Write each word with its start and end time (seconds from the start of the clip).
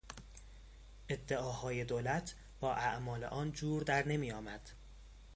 ادعاهای 1.09 1.85
دولت 1.85 2.35
با 2.59 2.73
اعمال 2.73 3.23
آن 3.23 3.51
جور 3.51 3.83
در 3.83 4.07
نمیآمد. 4.07 4.69